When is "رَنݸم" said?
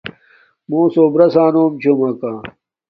1.37-1.71